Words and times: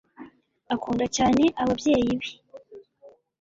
Akunda 0.73 1.05
cyane 1.15 1.43
ababyeyi 1.61 2.13
be 2.19 2.29